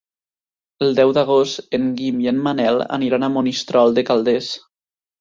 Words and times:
El 0.85 0.97
deu 0.99 1.13
d'agost 1.17 1.77
en 1.79 1.87
Guim 2.01 2.25
i 2.25 2.33
en 2.33 2.41
Manel 2.49 2.83
aniran 3.01 3.31
a 3.31 3.33
Monistrol 3.39 3.99
de 4.01 4.09
Calders. 4.13 4.53